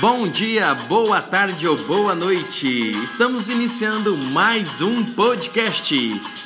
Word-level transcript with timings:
Bom 0.00 0.26
dia, 0.26 0.74
boa 0.74 1.22
tarde 1.22 1.68
ou 1.68 1.76
boa 1.76 2.12
noite. 2.12 2.90
Estamos 3.04 3.48
iniciando 3.48 4.18
mais 4.18 4.82
um 4.82 5.04
podcast. 5.04 5.94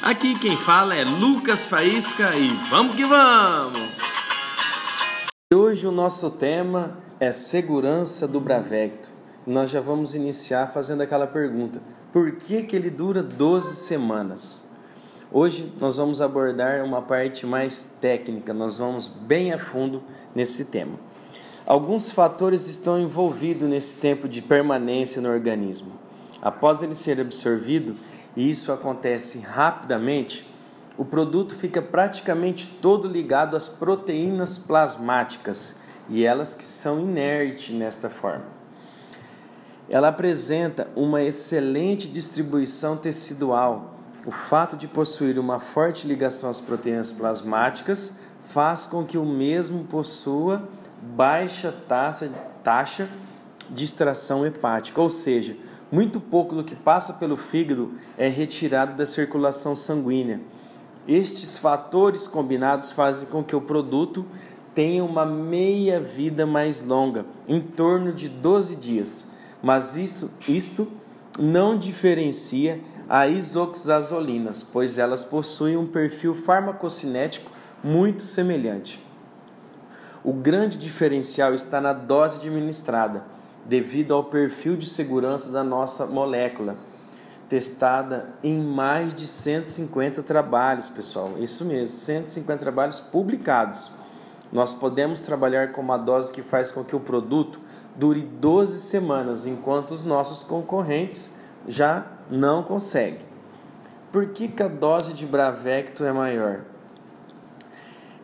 Aqui 0.02 0.38
quem 0.38 0.58
fala 0.58 0.94
é 0.94 1.04
Lucas 1.04 1.66
Faísca 1.66 2.36
e 2.36 2.50
vamos 2.68 2.96
que 2.96 3.04
vamos. 3.04 3.80
Hoje 5.54 5.86
o 5.86 5.90
nosso 5.90 6.30
tema 6.30 6.98
é 7.18 7.32
segurança 7.32 8.28
do 8.28 8.38
Bravecto. 8.38 9.10
Nós 9.46 9.70
já 9.70 9.80
vamos 9.80 10.14
iniciar 10.14 10.66
fazendo 10.66 11.00
aquela 11.00 11.26
pergunta: 11.26 11.80
por 12.12 12.32
que 12.32 12.62
que 12.64 12.76
ele 12.76 12.90
dura 12.90 13.22
12 13.22 13.74
semanas? 13.76 14.68
Hoje 15.32 15.72
nós 15.80 15.96
vamos 15.96 16.20
abordar 16.20 16.84
uma 16.84 17.00
parte 17.00 17.46
mais 17.46 17.84
técnica, 17.84 18.52
nós 18.52 18.76
vamos 18.76 19.08
bem 19.08 19.50
a 19.50 19.58
fundo 19.58 20.02
nesse 20.34 20.66
tema. 20.66 21.09
Alguns 21.70 22.10
fatores 22.10 22.66
estão 22.66 23.00
envolvidos 23.00 23.68
nesse 23.68 23.96
tempo 23.96 24.28
de 24.28 24.42
permanência 24.42 25.22
no 25.22 25.28
organismo. 25.28 25.92
Após 26.42 26.82
ele 26.82 26.96
ser 26.96 27.20
absorvido, 27.20 27.94
e 28.34 28.50
isso 28.50 28.72
acontece 28.72 29.38
rapidamente, 29.38 30.44
o 30.98 31.04
produto 31.04 31.54
fica 31.54 31.80
praticamente 31.80 32.66
todo 32.66 33.06
ligado 33.06 33.56
às 33.56 33.68
proteínas 33.68 34.58
plasmáticas 34.58 35.76
e 36.08 36.24
elas 36.24 36.54
que 36.54 36.64
são 36.64 36.98
inertes 36.98 37.72
nesta 37.72 38.10
forma. 38.10 38.46
Ela 39.88 40.08
apresenta 40.08 40.88
uma 40.96 41.22
excelente 41.22 42.08
distribuição 42.08 42.96
tecidual. 42.96 43.94
O 44.26 44.32
fato 44.32 44.76
de 44.76 44.88
possuir 44.88 45.38
uma 45.38 45.60
forte 45.60 46.08
ligação 46.08 46.50
às 46.50 46.60
proteínas 46.60 47.12
plasmáticas 47.12 48.12
faz 48.40 48.86
com 48.86 49.04
que 49.04 49.16
o 49.16 49.24
mesmo 49.24 49.84
possua 49.84 50.68
baixa 51.00 51.72
taxa, 51.88 52.30
taxa 52.62 53.08
de 53.68 53.84
extração 53.84 54.44
hepática, 54.44 55.00
ou 55.00 55.10
seja, 55.10 55.56
muito 55.90 56.20
pouco 56.20 56.54
do 56.54 56.64
que 56.64 56.76
passa 56.76 57.14
pelo 57.14 57.36
fígado 57.36 57.92
é 58.16 58.28
retirado 58.28 58.96
da 58.96 59.06
circulação 59.06 59.74
sanguínea. 59.74 60.40
Estes 61.08 61.58
fatores 61.58 62.28
combinados 62.28 62.92
fazem 62.92 63.28
com 63.28 63.42
que 63.42 63.56
o 63.56 63.60
produto 63.60 64.24
tenha 64.74 65.02
uma 65.02 65.26
meia 65.26 66.00
vida 66.00 66.46
mais 66.46 66.82
longa, 66.82 67.24
em 67.48 67.60
torno 67.60 68.12
de 68.12 68.28
12 68.28 68.76
dias. 68.76 69.28
Mas 69.62 69.96
isso, 69.96 70.30
isto 70.46 70.86
não 71.38 71.76
diferencia 71.76 72.80
as 73.08 73.30
isoxazolinas, 73.30 74.62
pois 74.62 74.98
elas 74.98 75.24
possuem 75.24 75.76
um 75.76 75.86
perfil 75.86 76.34
farmacocinético 76.34 77.50
muito 77.82 78.22
semelhante. 78.22 79.00
O 80.22 80.34
grande 80.34 80.76
diferencial 80.76 81.54
está 81.54 81.80
na 81.80 81.94
dose 81.94 82.36
administrada, 82.36 83.24
devido 83.64 84.12
ao 84.12 84.24
perfil 84.24 84.76
de 84.76 84.86
segurança 84.86 85.50
da 85.50 85.64
nossa 85.64 86.04
molécula, 86.04 86.76
testada 87.48 88.28
em 88.42 88.60
mais 88.60 89.14
de 89.14 89.26
150 89.26 90.22
trabalhos, 90.22 90.90
pessoal. 90.90 91.32
Isso 91.38 91.64
mesmo, 91.64 91.86
150 91.86 92.58
trabalhos 92.58 93.00
publicados. 93.00 93.90
Nós 94.52 94.74
podemos 94.74 95.22
trabalhar 95.22 95.72
com 95.72 95.80
uma 95.80 95.96
dose 95.96 96.34
que 96.34 96.42
faz 96.42 96.70
com 96.70 96.84
que 96.84 96.94
o 96.94 97.00
produto 97.00 97.58
dure 97.96 98.20
12 98.20 98.78
semanas, 98.80 99.46
enquanto 99.46 99.92
os 99.92 100.02
nossos 100.02 100.42
concorrentes 100.42 101.34
já 101.66 102.06
não 102.30 102.62
conseguem. 102.62 103.30
Por 104.12 104.26
que, 104.30 104.48
que 104.48 104.62
a 104.62 104.68
dose 104.68 105.14
de 105.14 105.24
Bravecto 105.24 106.04
é 106.04 106.12
maior? 106.12 106.60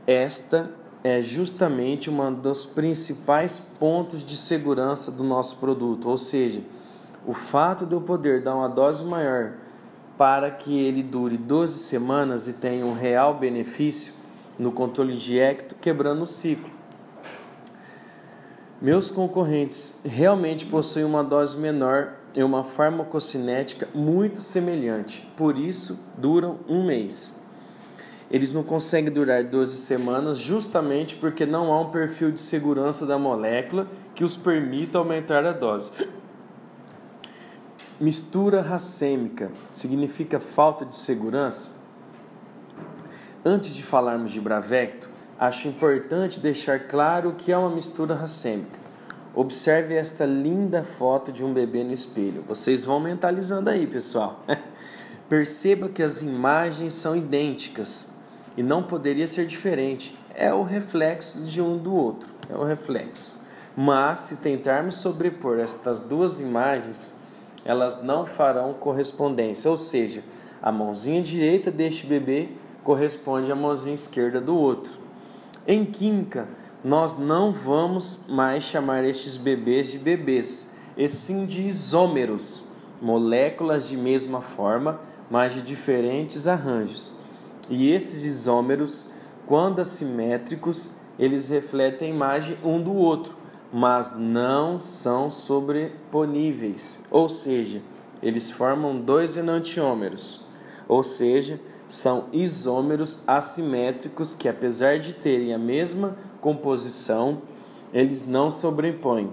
Esta 0.06 0.70
é 1.06 1.22
justamente 1.22 2.10
um 2.10 2.34
dos 2.34 2.66
principais 2.66 3.60
pontos 3.60 4.24
de 4.24 4.36
segurança 4.36 5.12
do 5.12 5.22
nosso 5.22 5.54
produto, 5.58 6.08
ou 6.08 6.18
seja, 6.18 6.64
o 7.24 7.32
fato 7.32 7.86
de 7.86 7.94
eu 7.94 8.00
poder 8.00 8.42
dar 8.42 8.56
uma 8.56 8.68
dose 8.68 9.04
maior 9.04 9.52
para 10.18 10.50
que 10.50 10.76
ele 10.76 11.04
dure 11.04 11.36
12 11.36 11.78
semanas 11.78 12.48
e 12.48 12.54
tenha 12.54 12.84
um 12.84 12.92
real 12.92 13.38
benefício 13.38 14.14
no 14.58 14.72
controle 14.72 15.16
de 15.16 15.38
ecto, 15.38 15.76
quebrando 15.76 16.22
o 16.22 16.26
ciclo. 16.26 16.72
Meus 18.82 19.08
concorrentes 19.08 20.00
realmente 20.04 20.66
possuem 20.66 21.04
uma 21.04 21.22
dose 21.22 21.56
menor 21.56 22.14
e 22.34 22.42
uma 22.42 22.64
farmacocinética 22.64 23.88
muito 23.94 24.40
semelhante, 24.40 25.20
por 25.36 25.56
isso 25.56 26.04
duram 26.18 26.58
um 26.68 26.84
mês 26.84 27.45
eles 28.30 28.52
não 28.52 28.62
conseguem 28.62 29.12
durar 29.12 29.44
12 29.44 29.76
semanas 29.76 30.38
justamente 30.38 31.16
porque 31.16 31.46
não 31.46 31.72
há 31.72 31.80
um 31.80 31.90
perfil 31.90 32.32
de 32.32 32.40
segurança 32.40 33.06
da 33.06 33.18
molécula 33.18 33.86
que 34.14 34.24
os 34.24 34.36
permita 34.36 34.98
aumentar 34.98 35.44
a 35.44 35.52
dose. 35.52 35.92
Mistura 38.00 38.60
racêmica 38.60 39.50
significa 39.70 40.38
falta 40.38 40.84
de 40.84 40.94
segurança? 40.94 41.72
Antes 43.44 43.74
de 43.74 43.82
falarmos 43.82 44.32
de 44.32 44.40
Bravecto, 44.40 45.08
acho 45.38 45.68
importante 45.68 46.40
deixar 46.40 46.88
claro 46.88 47.30
o 47.30 47.34
que 47.34 47.52
é 47.52 47.56
uma 47.56 47.70
mistura 47.70 48.14
racêmica. 48.14 48.78
Observe 49.34 49.94
esta 49.94 50.26
linda 50.26 50.82
foto 50.82 51.30
de 51.30 51.44
um 51.44 51.52
bebê 51.54 51.84
no 51.84 51.92
espelho. 51.92 52.42
Vocês 52.48 52.84
vão 52.84 52.98
mentalizando 52.98 53.70
aí, 53.70 53.86
pessoal. 53.86 54.44
Perceba 55.28 55.88
que 55.88 56.02
as 56.02 56.22
imagens 56.22 56.94
são 56.94 57.14
idênticas, 57.14 58.15
e 58.56 58.62
não 58.62 58.82
poderia 58.82 59.26
ser 59.26 59.46
diferente. 59.46 60.16
É 60.34 60.52
o 60.52 60.62
reflexo 60.62 61.46
de 61.46 61.60
um 61.60 61.76
do 61.76 61.94
outro, 61.94 62.34
é 62.48 62.56
o 62.56 62.64
reflexo. 62.64 63.40
Mas 63.76 64.18
se 64.20 64.36
tentarmos 64.36 64.96
sobrepor 64.96 65.58
estas 65.58 66.00
duas 66.00 66.40
imagens, 66.40 67.18
elas 67.64 68.02
não 68.02 68.24
farão 68.24 68.72
correspondência, 68.72 69.70
ou 69.70 69.76
seja, 69.76 70.22
a 70.62 70.72
mãozinha 70.72 71.20
direita 71.20 71.70
deste 71.70 72.06
bebê 72.06 72.48
corresponde 72.82 73.50
à 73.50 73.56
mãozinha 73.56 73.94
esquerda 73.94 74.40
do 74.40 74.56
outro. 74.56 74.94
Em 75.66 75.84
química, 75.84 76.48
nós 76.84 77.18
não 77.18 77.52
vamos 77.52 78.26
mais 78.28 78.62
chamar 78.62 79.04
estes 79.04 79.36
bebês 79.36 79.90
de 79.90 79.98
bebês, 79.98 80.74
e 80.96 81.08
sim 81.08 81.44
de 81.44 81.66
isômeros, 81.66 82.64
moléculas 83.02 83.88
de 83.88 83.96
mesma 83.96 84.40
forma, 84.40 85.00
mas 85.28 85.52
de 85.52 85.60
diferentes 85.60 86.46
arranjos. 86.46 87.15
E 87.68 87.90
esses 87.90 88.24
isômeros, 88.24 89.06
quando 89.46 89.80
assimétricos, 89.80 90.90
eles 91.18 91.48
refletem 91.48 92.10
a 92.10 92.14
imagem 92.14 92.58
um 92.62 92.80
do 92.80 92.94
outro, 92.94 93.36
mas 93.72 94.16
não 94.16 94.78
são 94.78 95.28
sobreponíveis, 95.28 97.04
ou 97.10 97.28
seja, 97.28 97.82
eles 98.22 98.50
formam 98.50 98.98
dois 98.98 99.36
enantiômeros, 99.36 100.46
ou 100.88 101.02
seja, 101.02 101.60
são 101.86 102.26
isômeros 102.32 103.22
assimétricos 103.26 104.34
que, 104.34 104.48
apesar 104.48 104.98
de 104.98 105.12
terem 105.12 105.54
a 105.54 105.58
mesma 105.58 106.16
composição, 106.40 107.42
eles 107.92 108.26
não 108.26 108.50
sobrepõem. 108.50 109.32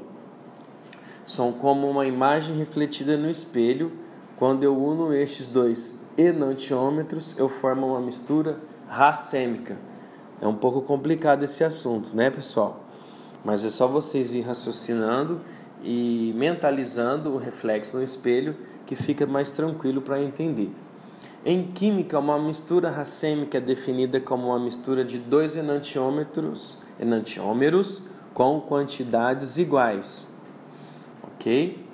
São 1.25 1.51
como 1.51 1.89
uma 1.89 2.05
imagem 2.05 2.57
refletida 2.57 3.17
no 3.17 3.29
espelho. 3.29 3.91
Quando 4.37 4.63
eu 4.63 4.77
uno 4.77 5.13
estes 5.13 5.47
dois 5.47 6.02
enantiômetros, 6.17 7.37
eu 7.37 7.49
formo 7.49 7.87
uma 7.87 8.01
mistura 8.01 8.59
racêmica. 8.87 9.77
É 10.41 10.47
um 10.47 10.55
pouco 10.55 10.81
complicado 10.81 11.43
esse 11.43 11.63
assunto, 11.63 12.15
né, 12.15 12.29
pessoal? 12.29 12.83
Mas 13.43 13.63
é 13.63 13.69
só 13.69 13.87
vocês 13.87 14.33
ir 14.33 14.41
raciocinando 14.41 15.41
e 15.83 16.33
mentalizando 16.35 17.31
o 17.31 17.37
reflexo 17.37 17.97
no 17.97 18.03
espelho 18.03 18.55
que 18.85 18.95
fica 18.95 19.25
mais 19.25 19.51
tranquilo 19.51 20.01
para 20.01 20.21
entender. 20.21 20.71
Em 21.45 21.71
química, 21.71 22.19
uma 22.19 22.39
mistura 22.39 22.89
racêmica 22.89 23.57
é 23.57 23.61
definida 23.61 24.19
como 24.19 24.47
uma 24.47 24.59
mistura 24.59 25.03
de 25.03 25.19
dois 25.19 25.57
enantiômetros, 25.57 26.77
enantiômeros 26.99 28.09
com 28.33 28.61
quantidades 28.61 29.57
iguais. 29.57 30.27
Ok? 31.23 31.85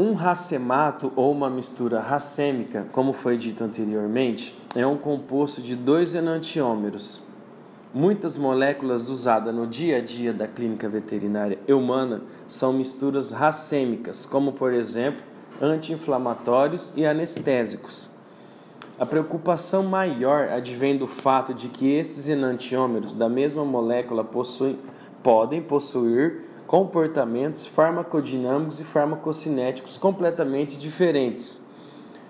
Um 0.00 0.14
racemato 0.14 1.12
ou 1.14 1.30
uma 1.30 1.50
mistura 1.50 2.00
racêmica, 2.00 2.88
como 2.90 3.12
foi 3.12 3.36
dito 3.36 3.62
anteriormente, 3.62 4.58
é 4.74 4.86
um 4.86 4.96
composto 4.96 5.60
de 5.60 5.76
dois 5.76 6.14
enantiômeros. 6.14 7.22
Muitas 7.92 8.38
moléculas 8.38 9.10
usadas 9.10 9.54
no 9.54 9.66
dia 9.66 9.98
a 9.98 10.00
dia 10.00 10.32
da 10.32 10.48
clínica 10.48 10.88
veterinária 10.88 11.58
humana 11.68 12.22
são 12.48 12.72
misturas 12.72 13.30
racêmicas, 13.30 14.24
como 14.24 14.52
por 14.54 14.72
exemplo 14.72 15.22
anti-inflamatórios 15.60 16.94
e 16.96 17.04
anestésicos. 17.04 18.08
A 18.98 19.04
preocupação 19.04 19.82
maior 19.82 20.48
advém 20.48 20.96
do 20.96 21.06
fato 21.06 21.52
de 21.52 21.68
que 21.68 21.92
esses 21.92 22.26
enantiômeros 22.26 23.12
da 23.12 23.28
mesma 23.28 23.66
molécula 23.66 24.24
possuem, 24.24 24.78
podem 25.22 25.60
possuir 25.60 26.48
comportamentos 26.70 27.66
farmacodinâmicos 27.66 28.78
e 28.78 28.84
farmacocinéticos 28.84 29.96
completamente 29.96 30.78
diferentes, 30.78 31.68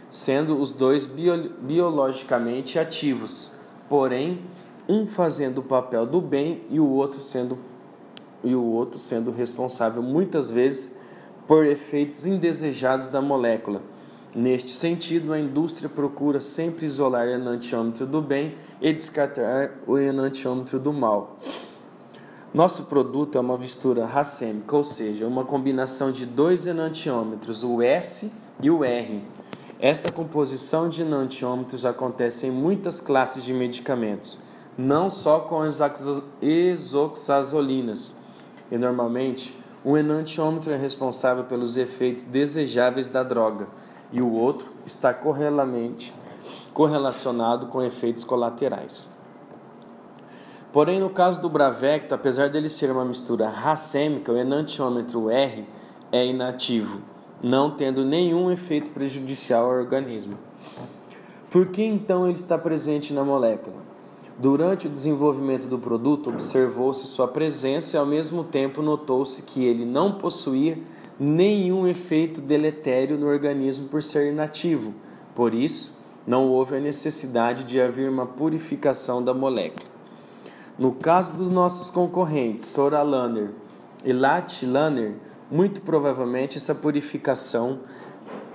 sendo 0.09 0.59
os 0.59 0.73
dois 0.73 1.05
bio, 1.05 1.51
biologicamente 1.61 2.79
ativos, 2.79 3.53
porém 3.87 4.41
um 4.89 5.07
fazendo 5.07 5.59
o 5.59 5.63
papel 5.63 6.07
do 6.07 6.23
bem 6.23 6.63
e 6.71 6.81
o 6.81 6.89
outro 6.89 7.21
sendo 7.21 7.59
e 8.43 8.55
o 8.55 8.65
outro 8.65 8.99
sendo 8.99 9.31
responsável 9.31 10.03
muitas 10.03 10.51
vezes 10.51 10.97
por 11.47 11.67
efeitos 11.67 12.25
indesejados 12.25 13.09
da 13.09 13.21
molécula. 13.21 13.83
Neste 14.35 14.71
sentido, 14.71 15.35
a 15.35 15.39
indústria 15.39 15.91
procura 15.91 16.41
sempre 16.41 16.87
isolar 16.87 17.27
o 17.27 17.31
enantiômetro 17.33 18.07
do 18.07 18.23
bem 18.23 18.55
e 18.81 18.91
descartar 18.91 19.73
o 19.87 19.99
enantiômetro 19.99 20.79
do 20.79 20.95
mal. 20.95 21.39
Nosso 22.53 22.87
produto 22.87 23.39
é 23.39 23.41
uma 23.41 23.57
mistura 23.57 24.05
racêmica, 24.05 24.77
ou 24.77 24.83
seja, 24.83 25.25
uma 25.25 25.45
combinação 25.45 26.11
de 26.11 26.27
dois 26.27 26.67
enantiômetros, 26.67 27.63
o 27.63 27.81
S 27.81 28.33
e 28.61 28.69
o 28.69 28.83
R. 28.83 29.23
Esta 29.79 30.11
composição 30.11 30.89
de 30.89 31.03
enantiômetros 31.03 31.87
acontece 31.87 32.49
em 32.49 32.51
muitas 32.51 33.01
classes 33.01 33.45
de 33.45 33.55
medicamentos, 33.55 34.41
não 34.77 35.09
só 35.09 35.39
com 35.39 35.61
as 35.61 35.81
exoxazolinas. 36.43 38.17
E 38.69 38.77
normalmente, 38.77 39.57
um 39.85 39.97
enantiômetro 39.97 40.73
é 40.73 40.77
responsável 40.77 41.45
pelos 41.45 41.77
efeitos 41.77 42.25
desejáveis 42.25 43.07
da 43.07 43.23
droga 43.23 43.69
e 44.11 44.21
o 44.21 44.33
outro 44.33 44.73
está 44.85 45.15
correlacionado 46.75 47.67
com 47.69 47.81
efeitos 47.81 48.25
colaterais. 48.25 49.20
Porém, 50.73 51.01
no 51.01 51.11
caso 51.11 51.41
do 51.41 51.49
Bravecto, 51.49 52.15
apesar 52.15 52.49
dele 52.49 52.69
ser 52.69 52.93
uma 52.93 53.05
mistura 53.05 53.49
racêmica, 53.49 54.33
o 54.33 54.37
enantiômetro 54.37 55.29
R 55.29 55.67
é 56.13 56.25
inativo, 56.25 57.01
não 57.43 57.73
tendo 57.73 58.05
nenhum 58.05 58.53
efeito 58.53 58.93
prejudicial 58.93 59.65
ao 59.67 59.73
organismo. 59.73 60.39
Por 61.51 61.67
que 61.67 61.83
então 61.83 62.29
ele 62.29 62.37
está 62.37 62.57
presente 62.57 63.13
na 63.13 63.25
molécula? 63.25 63.83
Durante 64.39 64.87
o 64.87 64.91
desenvolvimento 64.91 65.67
do 65.67 65.77
produto, 65.77 66.31
observou-se 66.31 67.07
sua 67.09 67.27
presença 67.27 67.97
e, 67.97 67.99
ao 67.99 68.07
mesmo 68.07 68.45
tempo, 68.45 68.81
notou-se 68.81 69.43
que 69.43 69.65
ele 69.65 69.85
não 69.85 70.13
possuía 70.13 70.79
nenhum 71.19 71.87
efeito 71.89 72.41
deletério 72.41 73.19
no 73.19 73.27
organismo 73.27 73.89
por 73.89 74.03
ser 74.05 74.33
inativo. 74.33 74.95
Por 75.35 75.53
isso, 75.53 75.99
não 76.25 76.47
houve 76.47 76.77
a 76.77 76.81
necessidade 76.81 77.65
de 77.65 77.81
haver 77.81 78.09
uma 78.09 78.25
purificação 78.25 79.23
da 79.23 79.35
molécula. 79.35 79.90
No 80.81 80.93
caso 80.93 81.35
dos 81.35 81.49
nossos 81.49 81.91
concorrentes, 81.91 82.65
Soralaner 82.65 83.51
e 84.03 84.15
Latlaner, 84.15 85.13
muito 85.51 85.83
provavelmente 85.83 86.57
essa 86.57 86.75
purificação 86.75 87.81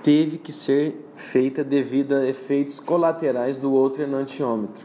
teve 0.02 0.36
que 0.36 0.52
ser 0.52 1.06
feita 1.14 1.62
devido 1.62 2.16
a 2.16 2.26
efeitos 2.26 2.80
colaterais 2.80 3.56
do 3.56 3.72
outro 3.72 4.02
enantiômetro. 4.02 4.84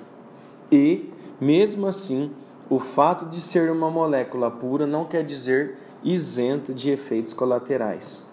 E, 0.71 1.09
mesmo 1.39 1.87
assim, 1.87 2.29
o 2.69 2.77
fato 2.77 3.25
de 3.25 3.41
ser 3.41 3.71
uma 3.71 3.89
molécula 3.89 4.51
pura 4.51 4.85
não 4.85 5.05
quer 5.05 5.23
dizer 5.23 5.79
isenta 6.03 6.71
de 6.71 6.91
efeitos 6.91 7.33
colaterais. 7.33 8.23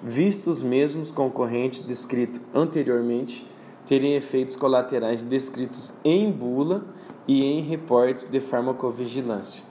Vistos 0.00 0.58
os 0.58 0.62
mesmos 0.62 1.10
concorrentes 1.10 1.82
descritos 1.82 2.40
anteriormente 2.54 3.50
terem 3.84 4.14
efeitos 4.14 4.54
colaterais 4.54 5.22
descritos 5.22 5.92
em 6.04 6.30
bula 6.30 6.84
e 7.26 7.42
em 7.42 7.62
reportes 7.62 8.24
de 8.24 8.40
farmacovigilância. 8.40 9.64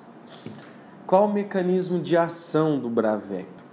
Qual 1.06 1.26
o 1.26 1.34
mecanismo 1.34 2.00
de 2.00 2.18
ação 2.18 2.80
do 2.80 2.90
Bravecto? 2.90 3.64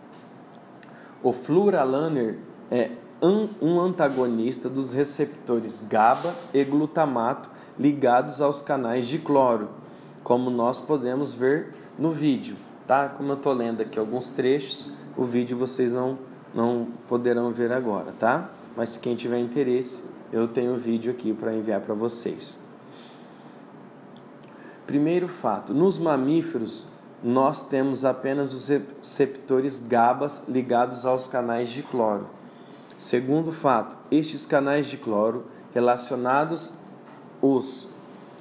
O 1.22 1.32
fluoralaner 1.32 2.38
é 2.70 2.90
um 3.22 3.78
antagonista 3.80 4.68
dos 4.68 4.92
receptores 4.92 5.86
GABA 5.88 6.34
e 6.54 6.64
glutamato 6.64 7.50
ligados 7.78 8.40
aos 8.40 8.62
canais 8.62 9.06
de 9.06 9.18
cloro, 9.18 9.68
como 10.22 10.50
nós 10.50 10.80
podemos 10.80 11.32
ver 11.32 11.74
no 11.98 12.10
vídeo 12.10 12.56
tá? 12.90 13.08
Como 13.08 13.30
eu 13.30 13.36
estou 13.36 13.52
lendo 13.52 13.82
aqui 13.82 14.00
alguns 14.00 14.30
trechos, 14.30 14.90
o 15.16 15.22
vídeo 15.22 15.56
vocês 15.56 15.92
não, 15.92 16.18
não 16.52 16.88
poderão 17.06 17.52
ver 17.52 17.70
agora, 17.70 18.10
tá? 18.18 18.50
Mas 18.76 18.96
quem 18.96 19.14
tiver 19.14 19.38
interesse, 19.38 20.02
eu 20.32 20.48
tenho 20.48 20.74
o 20.74 20.76
vídeo 20.76 21.12
aqui 21.12 21.32
para 21.32 21.54
enviar 21.54 21.80
para 21.80 21.94
vocês. 21.94 22.60
Primeiro 24.90 25.28
fato: 25.28 25.72
nos 25.72 25.98
mamíferos, 25.98 26.84
nós 27.22 27.62
temos 27.62 28.04
apenas 28.04 28.52
os 28.52 28.66
receptores 28.66 29.78
GABAs 29.78 30.48
ligados 30.48 31.06
aos 31.06 31.28
canais 31.28 31.70
de 31.70 31.80
cloro. 31.80 32.26
Segundo 32.98 33.52
fato, 33.52 33.96
estes 34.10 34.44
canais 34.44 34.86
de 34.86 34.96
cloro 34.96 35.44
relacionados 35.72 36.72
os 37.40 37.86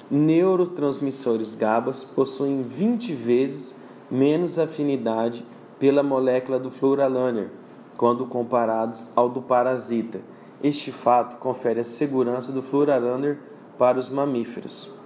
neurotransmissores 0.10 1.54
GABAs 1.54 2.04
possuem 2.04 2.64
20 2.64 3.14
vezes 3.14 3.84
menos 4.10 4.58
afinidade 4.58 5.46
pela 5.78 6.02
molécula 6.02 6.58
do 6.58 6.72
fluoralaner 6.72 7.52
quando 7.96 8.26
comparados 8.26 9.12
ao 9.16 9.30
do 9.30 9.40
parasita. 9.40 10.20
Este 10.64 10.92
fato 10.92 11.38
confere 11.38 11.82
a 11.82 11.86
segurança 11.86 12.52
do 12.52 12.64
fluoralaner 12.64 13.38
para 13.78 14.00
os 14.00 14.10
mamíferos. 14.10 14.98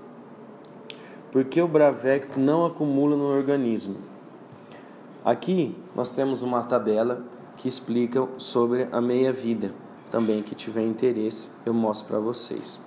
Por 1.33 1.45
que 1.45 1.59
o 1.59 1.67
Bravecto 1.67 2.39
não 2.39 2.63
acumula 2.63 3.17
no 3.17 3.25
organismo? 3.25 3.95
Aqui 5.25 5.75
nós 5.95 6.11
temos 6.11 6.43
uma 6.43 6.61
tabela 6.61 7.23
que 7.57 7.67
explica 7.67 8.27
sobre 8.37 8.87
a 8.91 9.01
meia-vida. 9.01 9.73
Também 10.11 10.43
que 10.43 10.53
tiver 10.53 10.83
interesse, 10.83 11.49
eu 11.65 11.73
mostro 11.73 12.09
para 12.09 12.19
vocês. 12.19 12.79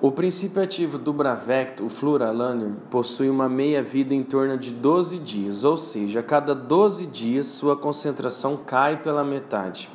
O 0.00 0.12
princípio 0.12 0.62
ativo 0.62 0.96
do 0.96 1.12
Bravecto, 1.12 1.84
o 1.84 1.88
Fluralaner, 1.88 2.70
possui 2.88 3.28
uma 3.28 3.48
meia-vida 3.48 4.14
em 4.14 4.22
torno 4.22 4.56
de 4.56 4.70
12 4.72 5.18
dias, 5.18 5.64
ou 5.64 5.76
seja, 5.76 6.20
a 6.20 6.22
cada 6.22 6.54
12 6.54 7.08
dias 7.08 7.48
sua 7.48 7.76
concentração 7.76 8.56
cai 8.56 9.02
pela 9.02 9.24
metade. 9.24 9.90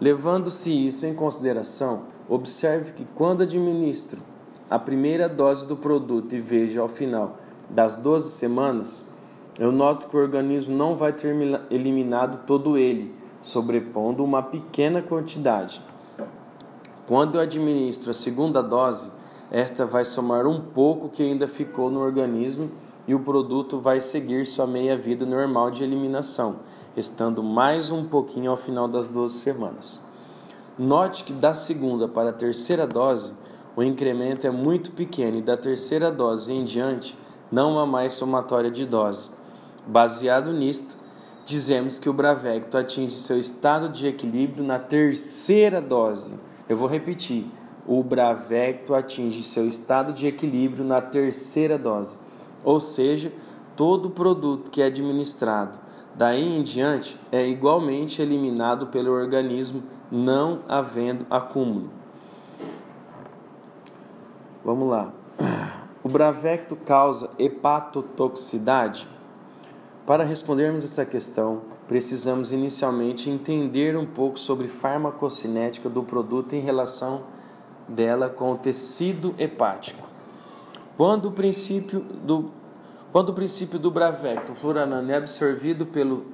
Levando-se 0.00 0.72
isso 0.72 1.06
em 1.06 1.14
consideração, 1.14 2.02
observe 2.28 2.94
que 2.94 3.04
quando 3.14 3.44
administro 3.44 4.20
a 4.70 4.78
primeira 4.78 5.28
dose 5.28 5.66
do 5.66 5.76
produto 5.76 6.34
e 6.34 6.40
vejo 6.40 6.80
ao 6.80 6.88
final 6.88 7.38
das 7.70 7.96
12 7.96 8.30
semanas, 8.32 9.08
eu 9.58 9.72
noto 9.72 10.06
que 10.06 10.16
o 10.16 10.20
organismo 10.20 10.76
não 10.76 10.94
vai 10.94 11.12
ter 11.12 11.34
eliminado 11.70 12.46
todo 12.46 12.78
ele, 12.78 13.14
sobrepondo 13.40 14.24
uma 14.24 14.42
pequena 14.42 15.02
quantidade. 15.02 15.82
Quando 17.06 17.36
eu 17.36 17.40
administro 17.40 18.10
a 18.10 18.14
segunda 18.14 18.62
dose, 18.62 19.10
esta 19.50 19.86
vai 19.86 20.04
somar 20.04 20.46
um 20.46 20.60
pouco 20.60 21.08
que 21.08 21.22
ainda 21.22 21.48
ficou 21.48 21.90
no 21.90 22.00
organismo 22.00 22.70
e 23.06 23.14
o 23.14 23.20
produto 23.20 23.78
vai 23.78 24.00
seguir 24.00 24.44
sua 24.44 24.66
meia-vida 24.66 25.24
normal 25.24 25.70
de 25.70 25.82
eliminação, 25.82 26.56
restando 26.94 27.42
mais 27.42 27.90
um 27.90 28.04
pouquinho 28.04 28.50
ao 28.50 28.56
final 28.56 28.86
das 28.86 29.08
12 29.08 29.38
semanas. 29.38 30.06
Note 30.78 31.24
que 31.24 31.32
da 31.32 31.54
segunda 31.54 32.06
para 32.06 32.28
a 32.28 32.34
terceira 32.34 32.86
dose, 32.86 33.32
o 33.78 33.82
incremento 33.84 34.44
é 34.44 34.50
muito 34.50 34.90
pequeno 34.90 35.38
e 35.38 35.40
da 35.40 35.56
terceira 35.56 36.10
dose 36.10 36.52
em 36.52 36.64
diante 36.64 37.16
não 37.48 37.78
há 37.78 37.86
mais 37.86 38.12
somatória 38.12 38.72
de 38.72 38.84
dose. 38.84 39.30
Baseado 39.86 40.52
nisto, 40.52 40.96
dizemos 41.46 41.96
que 41.96 42.08
o 42.08 42.12
Bravecto 42.12 42.76
atinge 42.76 43.12
seu 43.12 43.38
estado 43.38 43.88
de 43.88 44.08
equilíbrio 44.08 44.64
na 44.64 44.80
terceira 44.80 45.80
dose. 45.80 46.34
Eu 46.68 46.76
vou 46.76 46.88
repetir 46.88 47.46
o 47.86 48.02
Bravecto 48.02 48.96
atinge 48.96 49.44
seu 49.44 49.68
estado 49.68 50.12
de 50.12 50.26
equilíbrio 50.26 50.84
na 50.84 51.00
terceira 51.00 51.78
dose, 51.78 52.18
ou 52.64 52.80
seja, 52.80 53.32
todo 53.76 54.10
produto 54.10 54.72
que 54.72 54.82
é 54.82 54.86
administrado 54.86 55.78
daí 56.16 56.42
em 56.42 56.64
diante 56.64 57.16
é 57.30 57.46
igualmente 57.46 58.20
eliminado 58.20 58.88
pelo 58.88 59.12
organismo, 59.12 59.84
não 60.10 60.62
havendo 60.68 61.24
acúmulo. 61.30 61.97
Vamos 64.68 64.90
lá. 64.90 65.10
O 66.04 66.10
Bravecto 66.10 66.76
causa 66.76 67.30
hepatotoxicidade? 67.38 69.08
Para 70.04 70.24
respondermos 70.24 70.84
essa 70.84 71.06
questão, 71.06 71.62
precisamos 71.88 72.52
inicialmente 72.52 73.30
entender 73.30 73.96
um 73.96 74.04
pouco 74.04 74.38
sobre 74.38 74.68
farmacocinética 74.68 75.88
do 75.88 76.02
produto 76.02 76.52
em 76.52 76.60
relação 76.60 77.22
dela 77.88 78.28
com 78.28 78.52
o 78.52 78.58
tecido 78.58 79.34
hepático. 79.38 80.06
Quando 80.98 81.30
o 81.30 81.32
princípio 81.32 82.00
do 82.00 82.50
quando 83.10 83.30
o 83.30 83.32
princípio 83.32 83.78
do 83.78 83.90
Bravecto, 83.90 84.54
fluoranano, 84.54 85.10
é 85.10 85.14
absorvido 85.14 85.86
pelo 85.86 86.26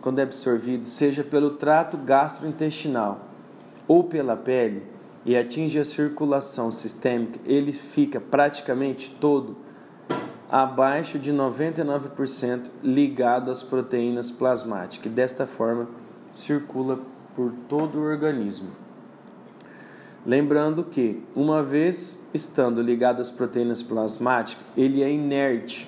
quando 0.00 0.20
é 0.20 0.22
absorvido, 0.22 0.86
seja 0.86 1.24
pelo 1.24 1.50
trato 1.56 1.96
gastrointestinal 1.96 3.18
ou 3.88 4.04
pela 4.04 4.36
pele 4.36 4.97
e 5.28 5.36
atinge 5.36 5.78
a 5.78 5.84
circulação 5.84 6.72
sistêmica, 6.72 7.38
ele 7.44 7.70
fica 7.70 8.18
praticamente 8.18 9.14
todo 9.20 9.58
abaixo 10.50 11.18
de 11.18 11.32
99% 11.32 12.70
ligado 12.82 13.50
às 13.50 13.62
proteínas 13.62 14.30
plasmáticas. 14.30 15.06
E 15.06 15.14
desta 15.14 15.46
forma, 15.46 15.88
circula 16.32 17.00
por 17.34 17.52
todo 17.68 17.98
o 17.98 18.02
organismo. 18.02 18.70
Lembrando 20.24 20.82
que, 20.82 21.22
uma 21.36 21.62
vez 21.62 22.26
estando 22.32 22.80
ligado 22.80 23.20
às 23.20 23.30
proteínas 23.30 23.82
plasmáticas, 23.82 24.64
ele 24.76 25.02
é 25.02 25.10
inerte 25.10 25.86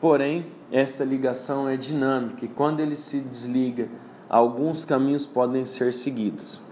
Porém, 0.00 0.46
esta 0.72 1.04
ligação 1.04 1.68
é 1.68 1.76
dinâmica 1.76 2.46
e 2.46 2.48
quando 2.48 2.80
ele 2.80 2.94
se 2.94 3.20
desliga, 3.20 3.86
alguns 4.30 4.86
caminhos 4.86 5.26
podem 5.26 5.66
ser 5.66 5.92
seguidos. 5.92 6.62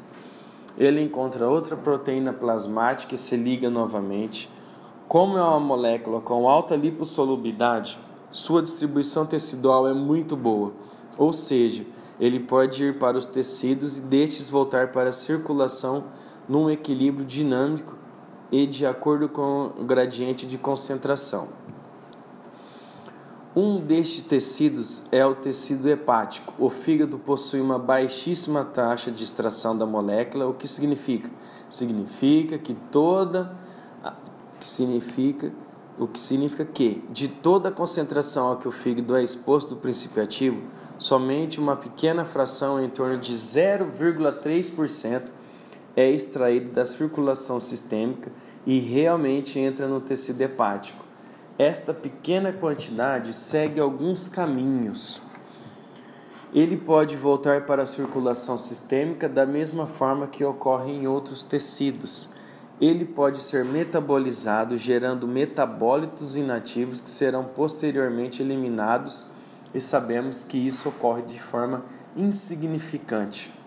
Ele 0.78 1.02
encontra 1.02 1.48
outra 1.48 1.76
proteína 1.76 2.32
plasmática 2.32 3.14
e 3.14 3.18
se 3.18 3.36
liga 3.36 3.68
novamente. 3.68 4.48
Como 5.08 5.36
é 5.36 5.42
uma 5.42 5.58
molécula 5.58 6.20
com 6.20 6.48
alta 6.48 6.76
lipossolubilidade, 6.76 7.98
sua 8.30 8.62
distribuição 8.62 9.26
tecidual 9.26 9.88
é 9.88 9.92
muito 9.92 10.36
boa, 10.36 10.72
ou 11.16 11.32
seja, 11.32 11.84
ele 12.20 12.38
pode 12.38 12.84
ir 12.84 12.98
para 12.98 13.16
os 13.16 13.26
tecidos 13.26 13.98
e 13.98 14.02
destes 14.02 14.48
voltar 14.48 14.92
para 14.92 15.10
a 15.10 15.12
circulação 15.12 16.04
num 16.48 16.70
equilíbrio 16.70 17.24
dinâmico 17.24 17.96
e 18.52 18.66
de 18.66 18.86
acordo 18.86 19.28
com 19.28 19.72
o 19.78 19.84
gradiente 19.84 20.46
de 20.46 20.58
concentração. 20.58 21.48
Um 23.60 23.80
destes 23.80 24.22
tecidos 24.22 25.02
é 25.10 25.26
o 25.26 25.34
tecido 25.34 25.88
hepático. 25.88 26.54
O 26.60 26.70
fígado 26.70 27.18
possui 27.18 27.60
uma 27.60 27.76
baixíssima 27.76 28.64
taxa 28.64 29.10
de 29.10 29.24
extração 29.24 29.76
da 29.76 29.84
molécula, 29.84 30.46
o 30.46 30.54
que 30.54 30.68
significa? 30.68 31.28
Significa 31.68 32.56
que 32.56 32.72
toda 32.72 33.58
significa 34.60 35.52
o 35.98 36.06
que 36.06 36.20
significa 36.20 36.64
que 36.64 37.02
de 37.10 37.26
toda 37.26 37.70
a 37.70 37.72
concentração 37.72 38.52
a 38.52 38.56
que 38.58 38.68
o 38.68 38.70
fígado 38.70 39.16
é 39.16 39.24
exposto 39.24 39.70
do 39.70 39.80
princípio 39.80 40.22
ativo, 40.22 40.62
somente 40.96 41.58
uma 41.58 41.74
pequena 41.74 42.24
fração, 42.24 42.80
em 42.80 42.88
torno 42.88 43.18
de 43.18 43.34
0,3%, 43.34 45.32
é 45.96 46.08
extraído 46.08 46.70
da 46.70 46.86
circulação 46.86 47.58
sistêmica 47.58 48.30
e 48.64 48.78
realmente 48.78 49.58
entra 49.58 49.88
no 49.88 50.00
tecido 50.00 50.42
hepático. 50.42 51.07
Esta 51.58 51.92
pequena 51.92 52.52
quantidade 52.52 53.34
segue 53.34 53.80
alguns 53.80 54.28
caminhos. 54.28 55.20
Ele 56.54 56.76
pode 56.76 57.16
voltar 57.16 57.66
para 57.66 57.82
a 57.82 57.86
circulação 57.86 58.56
sistêmica 58.56 59.28
da 59.28 59.44
mesma 59.44 59.84
forma 59.84 60.28
que 60.28 60.44
ocorre 60.44 60.92
em 60.92 61.08
outros 61.08 61.42
tecidos. 61.42 62.28
Ele 62.80 63.04
pode 63.04 63.42
ser 63.42 63.64
metabolizado, 63.64 64.76
gerando 64.76 65.26
metabólitos 65.26 66.36
inativos 66.36 67.00
que 67.00 67.10
serão 67.10 67.42
posteriormente 67.42 68.40
eliminados, 68.40 69.26
e 69.74 69.80
sabemos 69.80 70.44
que 70.44 70.56
isso 70.56 70.88
ocorre 70.88 71.22
de 71.22 71.40
forma 71.40 71.84
insignificante. 72.16 73.57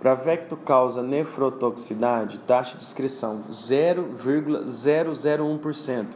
Pravecto 0.00 0.56
causa 0.56 1.02
nefrotoxicidade, 1.02 2.40
taxa 2.40 2.76
de 2.76 2.82
excreção 2.82 3.44
0,001%. 3.50 6.06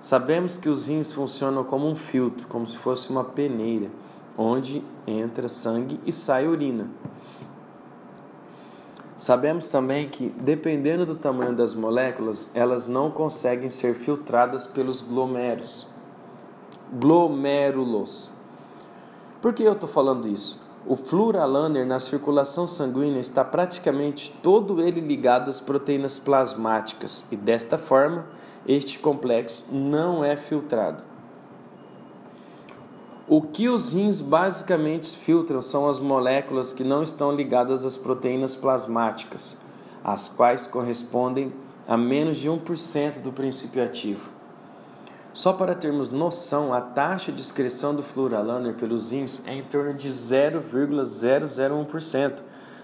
Sabemos 0.00 0.56
que 0.58 0.68
os 0.68 0.86
rins 0.86 1.12
funcionam 1.12 1.64
como 1.64 1.88
um 1.88 1.96
filtro, 1.96 2.46
como 2.46 2.64
se 2.66 2.76
fosse 2.76 3.10
uma 3.10 3.24
peneira, 3.24 3.90
onde 4.36 4.84
entra 5.06 5.48
sangue 5.48 5.98
e 6.04 6.12
sai 6.12 6.46
urina. 6.46 6.90
Sabemos 9.16 9.66
também 9.66 10.08
que, 10.08 10.28
dependendo 10.28 11.06
do 11.06 11.14
tamanho 11.14 11.54
das 11.54 11.74
moléculas, 11.74 12.50
elas 12.52 12.86
não 12.86 13.10
conseguem 13.10 13.70
ser 13.70 13.94
filtradas 13.94 14.66
pelos 14.66 15.00
glomérulos. 15.00 15.86
Glomérulos. 16.92 18.30
Por 19.40 19.54
que 19.54 19.62
eu 19.62 19.72
estou 19.72 19.88
falando 19.88 20.28
isso? 20.28 20.60
O 20.86 20.94
fluoralaner 20.94 21.86
na 21.86 21.98
circulação 21.98 22.66
sanguínea 22.66 23.20
está 23.20 23.42
praticamente 23.42 24.30
todo 24.42 24.82
ele 24.82 25.00
ligado 25.00 25.48
às 25.48 25.60
proteínas 25.60 26.18
plasmáticas 26.18 27.26
e, 27.30 27.36
desta 27.36 27.78
forma, 27.78 28.26
este 28.68 28.98
complexo 28.98 29.66
não 29.72 30.22
é 30.22 30.36
filtrado. 30.36 31.02
O 33.28 33.42
que 33.42 33.68
os 33.68 33.92
rins 33.92 34.20
basicamente 34.20 35.16
filtram 35.16 35.60
são 35.60 35.88
as 35.88 35.98
moléculas 35.98 36.72
que 36.72 36.84
não 36.84 37.02
estão 37.02 37.34
ligadas 37.34 37.84
às 37.84 37.96
proteínas 37.96 38.54
plasmáticas, 38.54 39.56
as 40.04 40.28
quais 40.28 40.68
correspondem 40.68 41.52
a 41.88 41.96
menos 41.96 42.36
de 42.36 42.48
1% 42.48 43.20
do 43.20 43.32
princípio 43.32 43.82
ativo. 43.82 44.30
Só 45.32 45.52
para 45.52 45.74
termos 45.74 46.12
noção, 46.12 46.72
a 46.72 46.80
taxa 46.80 47.32
de 47.32 47.40
excreção 47.40 47.96
do 47.96 48.02
fluoralaner 48.04 48.74
pelos 48.74 49.10
rins 49.10 49.42
é 49.44 49.56
em 49.56 49.64
torno 49.64 49.94
de 49.94 50.08
0,001%. 50.08 52.34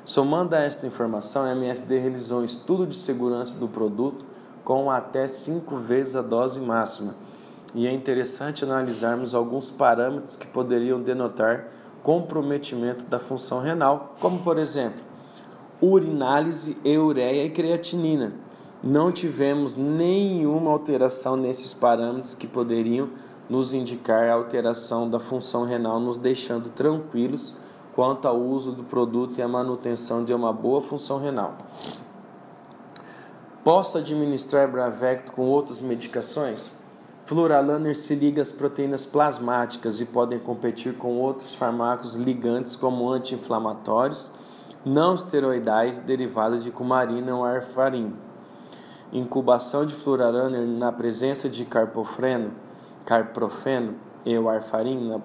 Somando 0.04 0.56
a 0.56 0.58
esta 0.58 0.88
informação, 0.88 1.44
a 1.44 1.52
MSD 1.52 2.00
realizou 2.00 2.40
um 2.40 2.44
estudo 2.44 2.84
de 2.84 2.96
segurança 2.96 3.54
do 3.54 3.68
produto 3.68 4.24
com 4.64 4.90
até 4.90 5.28
5 5.28 5.76
vezes 5.76 6.16
a 6.16 6.20
dose 6.20 6.60
máxima 6.60 7.14
e 7.74 7.86
é 7.86 7.92
interessante 7.92 8.64
analisarmos 8.64 9.34
alguns 9.34 9.70
parâmetros 9.70 10.36
que 10.36 10.46
poderiam 10.46 11.00
denotar 11.00 11.68
comprometimento 12.02 13.04
da 13.06 13.18
função 13.18 13.60
renal, 13.60 14.14
como 14.20 14.40
por 14.40 14.58
exemplo, 14.58 15.00
urinálise, 15.80 16.76
ureia 16.84 17.44
e 17.44 17.50
creatinina. 17.50 18.32
Não 18.82 19.12
tivemos 19.12 19.76
nenhuma 19.76 20.70
alteração 20.70 21.36
nesses 21.36 21.72
parâmetros 21.72 22.34
que 22.34 22.46
poderiam 22.46 23.10
nos 23.48 23.72
indicar 23.72 24.28
a 24.28 24.34
alteração 24.34 25.08
da 25.08 25.20
função 25.20 25.64
renal, 25.64 26.00
nos 26.00 26.16
deixando 26.16 26.68
tranquilos 26.70 27.56
quanto 27.94 28.26
ao 28.26 28.40
uso 28.40 28.72
do 28.72 28.82
produto 28.82 29.38
e 29.38 29.42
a 29.42 29.48
manutenção 29.48 30.24
de 30.24 30.32
uma 30.32 30.52
boa 30.52 30.80
função 30.80 31.18
renal. 31.18 31.56
Posso 33.62 33.98
administrar 33.98 34.70
Bravecto 34.70 35.32
com 35.32 35.42
outras 35.42 35.80
medicações? 35.80 36.81
Fluoralaner 37.24 37.96
se 37.96 38.16
liga 38.16 38.42
às 38.42 38.50
proteínas 38.50 39.06
plasmáticas 39.06 40.00
e 40.00 40.06
podem 40.06 40.40
competir 40.40 40.94
com 40.94 41.18
outros 41.18 41.54
fármacos 41.54 42.16
ligantes 42.16 42.74
como 42.74 43.08
anti-inflamatórios, 43.08 44.30
não 44.84 45.14
esteroidais 45.14 46.00
derivados 46.00 46.64
de 46.64 46.72
cumarina 46.72 47.34
ou 47.34 47.44
arfarin. 47.44 48.12
Incubação 49.12 49.86
de 49.86 49.94
fluoralaner 49.94 50.66
na 50.66 50.90
presença 50.90 51.48
de 51.48 51.64
carpofreno, 51.64 52.50
carprofeno 53.06 53.94
e 54.24 54.36
warfarin 54.36 55.20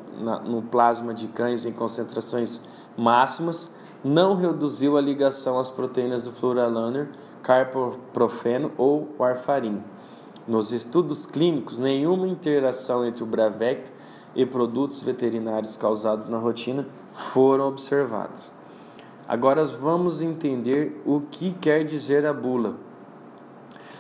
no 0.46 0.62
plasma 0.62 1.16
de 1.16 1.28
cães 1.28 1.66
em 1.66 1.72
concentrações 1.72 2.62
máximas 2.96 3.72
não 4.04 4.36
reduziu 4.36 4.98
a 4.98 5.02
ligação 5.02 5.58
às 5.58 5.70
proteínas 5.70 6.26
do 6.26 6.32
fluoralaner, 6.32 7.10
carproprofeno 7.42 8.72
ou 8.78 9.10
warfarin. 9.18 9.82
Nos 10.48 10.72
estudos 10.72 11.26
clínicos, 11.26 11.78
nenhuma 11.78 12.26
interação 12.26 13.06
entre 13.06 13.22
o 13.22 13.26
Bravecto 13.26 13.92
e 14.34 14.46
produtos 14.46 15.04
veterinários 15.04 15.76
causados 15.76 16.26
na 16.30 16.38
rotina 16.38 16.88
foram 17.14 17.68
observados. 17.68 18.50
Agora 19.28 19.66
vamos 19.66 20.22
entender 20.22 21.02
o 21.06 21.20
que 21.20 21.52
quer 21.52 21.84
dizer 21.84 22.26
a 22.26 22.32
bula. 22.32 22.76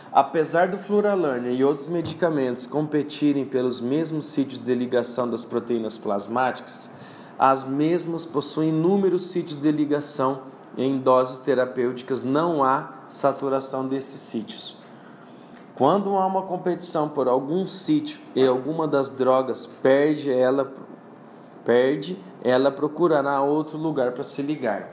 Apesar 0.10 0.70
do 0.70 0.78
Fluralane 0.78 1.54
e 1.54 1.66
outros 1.66 1.90
medicamentos 1.90 2.66
competirem 2.66 3.44
pelos 3.44 3.82
mesmos 3.82 4.28
sítios 4.28 4.64
de 4.64 4.74
ligação 4.74 5.30
das 5.30 5.44
proteínas 5.44 5.98
plasmáticas, 5.98 6.96
as 7.38 7.66
mesmas 7.66 8.24
possuem 8.24 8.70
inúmeros 8.70 9.30
sítios 9.30 9.60
de 9.60 9.70
ligação 9.70 10.44
e 10.78 10.84
em 10.86 10.98
doses 10.98 11.40
terapêuticas 11.40 12.22
não 12.22 12.64
há 12.64 12.94
saturação 13.10 13.86
desses 13.86 14.22
sítios. 14.22 14.87
Quando 15.78 16.18
há 16.18 16.26
uma 16.26 16.42
competição 16.42 17.08
por 17.08 17.28
algum 17.28 17.64
sítio 17.68 18.20
e 18.36 18.44
alguma 18.44 18.88
das 18.88 19.12
drogas 19.12 19.68
perde 19.68 20.32
ela 20.32 20.74
perde, 21.64 22.18
ela 22.44 22.72
procurará 22.72 23.42
outro 23.42 23.78
lugar 23.78 24.12
para 24.14 24.24
se 24.24 24.42
ligar. 24.42 24.90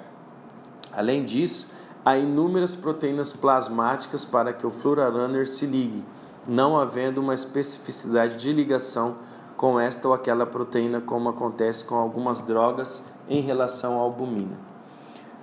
Além 0.93 1.25
disso, 1.25 1.71
há 2.05 2.19
inúmeras 2.19 2.75
proteínas 2.75 3.33
plasmáticas 3.33 4.27
para 4.27 4.53
que 4.53 4.67
o 4.67 4.71
Flurarunner 4.71 5.49
se 5.49 5.65
ligue, 5.65 6.05
não 6.47 6.77
havendo 6.77 7.19
uma 7.19 7.33
especificidade 7.33 8.37
de 8.37 8.53
ligação 8.53 9.17
com 9.57 9.81
esta 9.81 10.07
ou 10.07 10.13
aquela 10.13 10.45
proteína, 10.45 11.01
como 11.01 11.31
acontece 11.31 11.87
com 11.87 11.95
algumas 11.95 12.41
drogas 12.41 13.07
em 13.27 13.41
relação 13.41 13.99
à 13.99 14.03
albumina. 14.03 14.59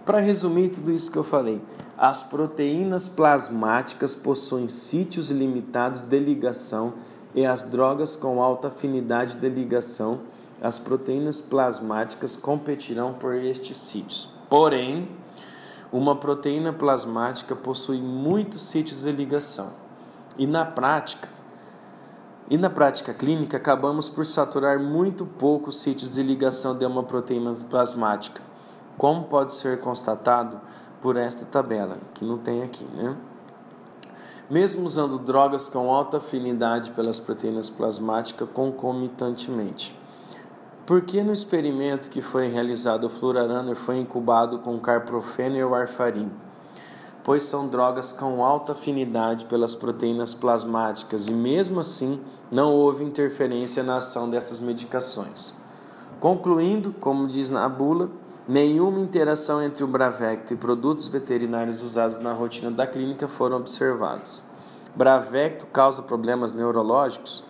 Para 0.06 0.20
resumir 0.20 0.70
tudo 0.70 0.92
isso 0.92 1.12
que 1.12 1.18
eu 1.18 1.24
falei, 1.24 1.60
as 2.02 2.24
proteínas 2.24 3.08
plasmáticas 3.08 4.16
possuem 4.16 4.68
sítios 4.68 5.30
limitados 5.30 6.02
de 6.02 6.18
ligação 6.18 6.94
e 7.36 7.46
as 7.46 7.62
drogas 7.62 8.16
com 8.16 8.42
alta 8.42 8.70
afinidade 8.70 9.38
de 9.38 9.48
ligação, 9.48 10.22
as 10.60 10.80
proteínas 10.80 11.40
plasmáticas 11.40 12.36
competirão 12.36 13.14
por 13.14 13.36
estes 13.36 13.78
sítios. 13.78 14.28
Porém, 14.50 15.10
uma 15.92 16.16
proteína 16.16 16.74
plasmática 16.74 17.56
possui 17.56 18.02
muitos 18.02 18.64
sítios 18.64 19.04
de 19.04 19.12
ligação. 19.12 19.72
E 20.40 20.48
na 20.48 20.66
prática, 20.66 21.30
e 22.50 22.58
na 22.58 22.72
prática 22.72 23.14
clínica, 23.14 23.58
acabamos 23.58 24.10
por 24.10 24.26
saturar 24.26 24.80
muito 24.80 25.24
poucos 25.24 25.80
sítios 25.80 26.16
de 26.16 26.24
ligação 26.24 26.76
de 26.76 26.84
uma 26.84 27.04
proteína 27.04 27.54
plasmática, 27.70 28.42
como 28.98 29.26
pode 29.26 29.54
ser 29.54 29.80
constatado 29.80 30.60
por 31.02 31.18
esta 31.18 31.46
tabela, 31.46 31.98
que 32.14 32.24
não 32.24 32.38
tem 32.38 32.64
aqui, 32.64 32.86
né? 32.86 33.18
Mesmo 34.50 34.86
usando 34.86 35.18
drogas 35.18 35.70
com 35.70 35.92
alta 35.94 36.18
afinidade 36.18 36.92
pelas 36.92 37.20
proteínas 37.20 37.70
plasmáticas 37.70 38.48
concomitantemente. 38.54 39.98
Por 40.86 41.02
que 41.04 41.24
no 41.24 41.32
experimento 41.32 42.10
que 42.10 42.22
foi 42.22 42.48
realizado 42.48 43.06
o 43.06 43.10
Flurarunner 43.10 43.76
foi 43.76 43.98
incubado 43.98 44.60
com 44.60 44.78
carprofeno 44.80 45.56
e 45.56 45.64
warfarin? 45.64 46.30
Pois 47.24 47.44
são 47.44 47.68
drogas 47.68 48.12
com 48.12 48.44
alta 48.44 48.74
afinidade 48.74 49.46
pelas 49.46 49.74
proteínas 49.74 50.34
plasmáticas 50.34 51.28
e 51.28 51.32
mesmo 51.32 51.80
assim 51.80 52.20
não 52.52 52.74
houve 52.74 53.04
interferência 53.04 53.84
na 53.84 53.98
ação 53.98 54.30
dessas 54.30 54.60
medicações. 54.60 55.56
Concluindo, 56.20 56.94
como 57.00 57.28
diz 57.28 57.50
na 57.50 57.70
bula, 57.70 58.10
nenhuma 58.48 59.00
interação 59.00 59.62
entre 59.62 59.84
o 59.84 59.88
Bravecto 59.88 60.54
e 60.54 60.58
produtos 60.58 61.08
veterinários 61.08 61.84
usados 61.84 62.18
na 62.18 62.34
rotina 62.34 62.72
da 62.72 62.88
clínica 62.88 63.28
foram 63.28 63.58
observados. 63.58 64.44
Bravecto 64.96 65.66
causa 65.68 66.02
problemas 66.02 66.52
neurológicos? 66.52 67.44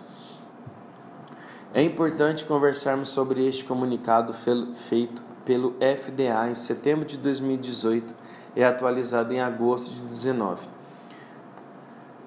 É 1.74 1.82
importante 1.82 2.46
conversarmos 2.46 3.10
sobre 3.10 3.48
este 3.48 3.64
comunicado 3.64 4.34
feito 4.34 5.24
pelo 5.46 5.72
FDA 5.74 6.50
em 6.50 6.54
setembro 6.56 7.06
de 7.06 7.18
2018 7.18 8.14
e 8.56 8.64
atualizado 8.64 9.34
em 9.34 9.42
agosto 9.42 9.90
de 9.90 10.02
2019. 10.02 10.81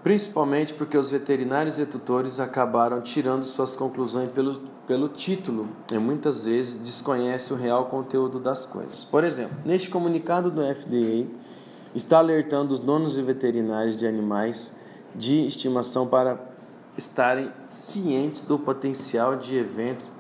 Principalmente 0.05 0.75
porque 0.75 0.99
os 0.99 1.11
veterinários 1.11 1.79
e 1.79 1.87
tutores 1.87 2.39
acabaram 2.39 3.01
tirando 3.01 3.43
suas 3.43 3.75
conclusões 3.75 4.29
pelo, 4.29 4.61
pelo 4.87 5.09
título 5.09 5.67
e 5.91 5.97
muitas 5.97 6.45
vezes 6.45 6.79
desconhecem 6.79 7.57
o 7.57 7.59
real 7.59 7.87
conteúdo 7.87 8.39
das 8.39 8.67
coisas. 8.67 9.03
Por 9.03 9.25
exemplo, 9.25 9.57
neste 9.65 9.89
comunicado 9.89 10.51
do 10.51 10.61
FDA, 10.61 11.27
está 11.95 12.19
alertando 12.19 12.75
os 12.75 12.81
donos 12.81 13.15
de 13.15 13.23
veterinários 13.23 13.97
de 13.97 14.07
animais 14.07 14.77
de 15.15 15.47
estimação 15.47 16.07
para 16.07 16.39
estarem 16.99 17.51
cientes 17.71 18.43
do 18.43 18.59
potencial 18.59 19.37
de 19.37 19.57
eventos 19.57 20.13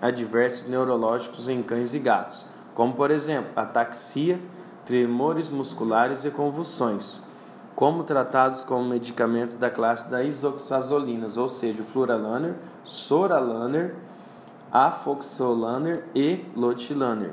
adversos 0.00 0.68
neurológicos 0.68 1.48
em 1.48 1.64
cães 1.64 1.94
e 1.94 1.98
gatos, 1.98 2.46
como 2.76 2.92
por 2.94 3.10
exemplo 3.10 3.50
ataxia, 3.56 4.38
tremores 4.86 5.48
musculares 5.48 6.24
e 6.24 6.30
convulsões, 6.30 7.31
como 7.82 8.04
tratados 8.04 8.62
como 8.62 8.88
medicamentos 8.88 9.56
da 9.56 9.68
classe 9.68 10.08
da 10.08 10.22
isoxazolinas, 10.22 11.36
ou 11.36 11.48
seja, 11.48 11.82
o 11.82 11.84
fluralaner, 11.84 12.54
soralaner, 12.84 13.96
afoxolaner 14.70 16.04
e 16.14 16.44
lotilaner. 16.54 17.32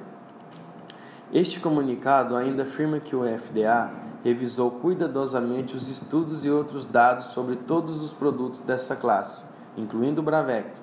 Este 1.31 1.59
comunicado 1.59 2.35
ainda 2.35 2.63
afirma 2.63 2.99
que 2.99 3.15
o 3.15 3.21
FDA 3.25 3.91
revisou 4.23 4.71
cuidadosamente 4.71 5.75
os 5.75 5.88
estudos 5.88 6.43
e 6.43 6.49
outros 6.49 6.83
dados 6.83 7.27
sobre 7.27 7.55
todos 7.55 8.01
os 8.01 8.12
produtos 8.12 8.59
dessa 8.59 8.95
classe, 8.95 9.45
incluindo 9.77 10.19
o 10.19 10.23
Bravecto, 10.23 10.81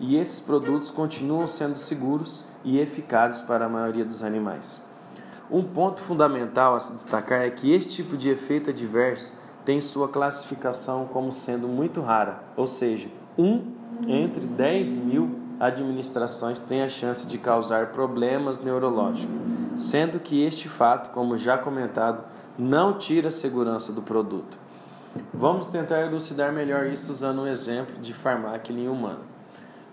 e 0.00 0.16
esses 0.16 0.40
produtos 0.40 0.90
continuam 0.90 1.46
sendo 1.46 1.76
seguros 1.76 2.44
e 2.64 2.80
eficazes 2.80 3.42
para 3.42 3.66
a 3.66 3.68
maioria 3.68 4.04
dos 4.04 4.24
animais. 4.24 4.82
Um 5.50 5.62
ponto 5.62 6.00
fundamental 6.00 6.74
a 6.74 6.80
se 6.80 6.92
destacar 6.92 7.42
é 7.42 7.50
que 7.50 7.72
este 7.72 8.02
tipo 8.02 8.16
de 8.16 8.30
efeito 8.30 8.70
adverso 8.70 9.34
tem 9.64 9.80
sua 9.80 10.08
classificação 10.08 11.06
como 11.06 11.30
sendo 11.30 11.68
muito 11.68 12.00
rara, 12.00 12.42
ou 12.56 12.66
seja, 12.66 13.08
um 13.36 13.72
entre 14.06 14.44
10 14.46 14.94
mil 14.94 15.38
administrações 15.60 16.60
tem 16.60 16.82
a 16.82 16.88
chance 16.88 17.26
de 17.26 17.38
causar 17.38 17.88
problemas 17.88 18.58
neurológicos, 18.58 19.34
sendo 19.76 20.18
que 20.18 20.42
este 20.44 20.68
fato, 20.68 21.10
como 21.10 21.36
já 21.36 21.56
comentado, 21.56 22.24
não 22.58 22.96
tira 22.96 23.28
a 23.28 23.32
segurança 23.32 23.92
do 23.92 24.02
produto. 24.02 24.58
Vamos 25.32 25.66
tentar 25.66 26.00
elucidar 26.00 26.52
melhor 26.52 26.86
isso 26.86 27.12
usando 27.12 27.42
um 27.42 27.46
exemplo 27.46 27.96
de 28.00 28.12
farmáquia 28.12 28.90
humana. 28.90 29.20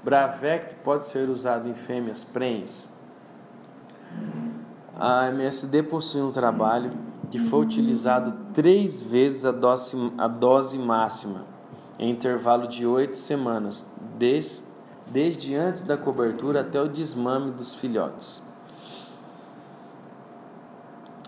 Bravecto 0.03 0.75
pode 0.83 1.05
ser 1.05 1.29
usado 1.29 1.69
em 1.69 1.75
fêmeas 1.75 2.23
prens. 2.23 3.00
A 5.03 5.29
MSD 5.29 5.81
possui 5.81 6.21
um 6.21 6.29
trabalho 6.29 6.91
que 7.31 7.39
foi 7.39 7.61
utilizado 7.61 8.53
três 8.53 9.01
vezes 9.01 9.47
a 9.47 9.51
dose, 9.51 9.97
a 10.15 10.27
dose 10.27 10.77
máxima, 10.77 11.43
em 11.97 12.11
intervalo 12.11 12.67
de 12.67 12.85
oito 12.85 13.17
semanas, 13.17 13.91
des, 14.19 14.71
desde 15.07 15.55
antes 15.55 15.81
da 15.81 15.97
cobertura 15.97 16.61
até 16.61 16.79
o 16.79 16.87
desmame 16.87 17.49
dos 17.49 17.73
filhotes. 17.73 18.43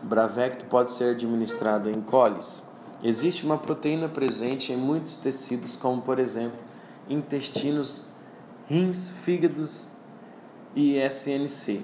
Bravecto 0.04 0.66
pode 0.66 0.92
ser 0.92 1.16
administrado 1.16 1.90
em 1.90 2.00
coles. 2.00 2.72
Existe 3.02 3.44
uma 3.44 3.58
proteína 3.58 4.08
presente 4.08 4.72
em 4.72 4.78
muitos 4.78 5.18
tecidos, 5.18 5.76
como 5.76 6.00
por 6.00 6.20
exemplo 6.20 6.60
intestinos, 7.10 8.06
rins, 8.68 9.10
fígados 9.10 9.90
e 10.76 11.00
SNC, 11.10 11.84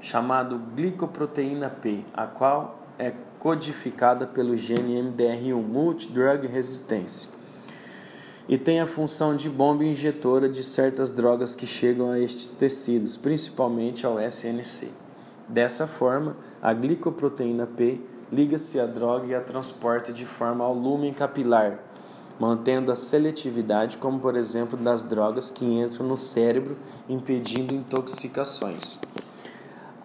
chamado 0.00 0.58
glicoproteína 0.74 1.70
P, 1.70 2.04
a 2.14 2.26
qual 2.26 2.80
é 2.98 3.12
codificada 3.38 4.26
pelo 4.26 4.56
gene 4.56 5.00
MDR1 5.00 5.62
Multidrug 5.62 6.46
Resistance 6.46 7.36
e 8.48 8.56
tem 8.56 8.80
a 8.80 8.86
função 8.86 9.34
de 9.34 9.50
bomba 9.50 9.84
injetora 9.84 10.48
de 10.48 10.62
certas 10.62 11.10
drogas 11.10 11.54
que 11.54 11.66
chegam 11.66 12.10
a 12.10 12.18
estes 12.18 12.54
tecidos, 12.54 13.16
principalmente 13.16 14.06
ao 14.06 14.20
SNC. 14.20 14.88
Dessa 15.48 15.86
forma, 15.86 16.36
a 16.62 16.72
glicoproteína 16.72 17.66
P 17.66 18.00
liga-se 18.32 18.78
à 18.78 18.86
droga 18.86 19.26
e 19.26 19.34
a 19.34 19.40
transporta 19.40 20.12
de 20.12 20.24
forma 20.24 20.64
ao 20.64 20.74
lumen 20.74 21.12
capilar, 21.12 21.78
mantendo 22.38 22.92
a 22.92 22.96
seletividade, 22.96 23.98
como 23.98 24.20
por 24.20 24.36
exemplo 24.36 24.76
das 24.76 25.02
drogas 25.02 25.50
que 25.50 25.64
entram 25.64 26.06
no 26.06 26.16
cérebro, 26.16 26.76
impedindo 27.08 27.74
intoxicações. 27.74 28.98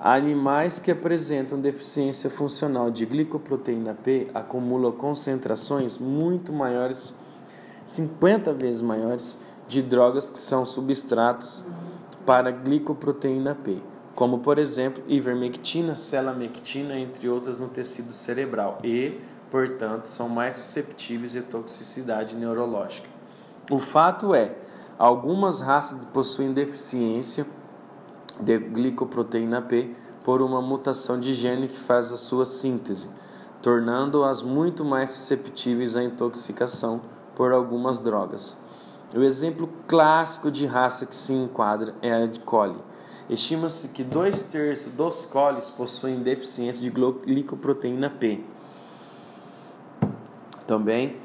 Animais 0.03 0.79
que 0.79 0.89
apresentam 0.89 1.61
deficiência 1.61 2.27
funcional 2.27 2.89
de 2.89 3.05
glicoproteína 3.05 3.93
P 3.93 4.31
acumulam 4.33 4.91
concentrações 4.91 5.99
muito 5.99 6.51
maiores, 6.51 7.23
50 7.85 8.51
vezes 8.51 8.81
maiores, 8.81 9.39
de 9.67 9.79
drogas 9.79 10.27
que 10.27 10.39
são 10.39 10.65
substratos 10.65 11.67
para 12.25 12.49
glicoproteína 12.49 13.53
P, 13.53 13.77
como 14.15 14.39
por 14.39 14.57
exemplo 14.57 15.03
ivermectina, 15.07 15.95
selamectina, 15.95 16.97
entre 16.97 17.29
outras 17.29 17.59
no 17.59 17.67
tecido 17.67 18.11
cerebral 18.11 18.79
e, 18.83 19.19
portanto, 19.51 20.07
são 20.07 20.27
mais 20.27 20.57
susceptíveis 20.57 21.37
à 21.37 21.43
toxicidade 21.43 22.35
neurológica. 22.35 23.07
O 23.69 23.77
fato 23.77 24.33
é, 24.33 24.55
algumas 24.97 25.61
raças 25.61 26.03
possuem 26.05 26.53
deficiência 26.53 27.45
de 28.41 28.58
glicoproteína 28.58 29.62
P 29.62 29.95
por 30.23 30.41
uma 30.41 30.62
mutação 30.62 31.19
de 31.19 31.34
gene 31.34 31.67
que 31.67 31.77
faz 31.77 32.12
a 32.12 32.17
sua 32.17 32.45
síntese, 32.45 33.10
tornando-as 33.62 34.41
muito 34.41 34.84
mais 34.84 35.12
susceptíveis 35.12 35.95
à 35.95 36.04
intoxicação 36.04 37.01
por 37.36 37.51
algumas 37.51 37.99
drogas. 37.99 38.60
O 39.15 39.21
exemplo 39.21 39.69
clássico 39.88 40.49
de 40.49 40.65
raça 40.65 41.06
que 41.06 41.15
se 41.15 41.34
enquadra 41.34 41.93
é 42.01 42.12
a 42.12 42.25
de 42.25 42.39
coli. 42.39 42.80
Estima-se 43.30 43.89
que 43.89 44.04
dois 44.04 44.41
terços 44.41 44.91
dos 44.93 45.25
colis 45.25 45.69
possuem 45.69 46.21
deficiência 46.21 46.82
de 46.82 46.89
glicoproteína 46.89 48.10
P. 48.10 48.43
Também, 50.65 51.17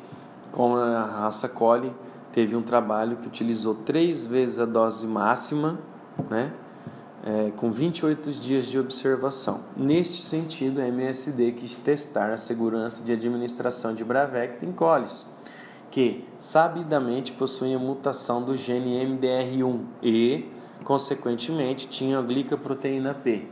com 0.52 0.76
a 0.76 1.02
raça 1.02 1.48
coli, 1.48 1.94
teve 2.32 2.56
um 2.56 2.62
trabalho 2.62 3.16
que 3.16 3.26
utilizou 3.26 3.74
três 3.74 4.26
vezes 4.26 4.60
a 4.60 4.64
dose 4.64 5.06
máxima, 5.06 5.78
né, 6.28 6.52
é, 7.26 7.50
com 7.56 7.70
28 7.70 8.30
dias 8.30 8.66
de 8.66 8.78
observação. 8.78 9.64
Neste 9.76 10.22
sentido, 10.22 10.80
a 10.80 10.86
MSD 10.86 11.52
quis 11.52 11.76
testar 11.76 12.30
a 12.30 12.38
segurança 12.38 13.02
de 13.02 13.12
administração 13.12 13.94
de 13.94 14.04
Bravecta 14.04 14.64
em 14.64 14.72
colis 14.72 15.36
que 15.90 16.24
sabidamente 16.38 17.32
possuem 17.32 17.74
a 17.74 17.78
mutação 17.78 18.42
do 18.42 18.54
gene 18.54 19.02
MDR1 19.02 19.80
e, 20.02 20.44
consequentemente, 20.84 21.88
tinham 21.88 22.20
a 22.20 22.22
glicoproteína 22.22 23.14
P 23.14 23.46